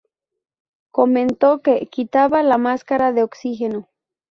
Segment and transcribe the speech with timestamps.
[0.91, 3.87] Comentó que ""Quitaba la máscara de oxígeno.